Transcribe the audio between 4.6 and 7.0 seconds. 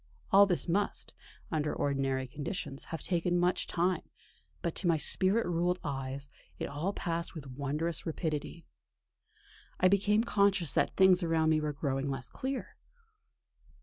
but to my spirit ruled eyes it all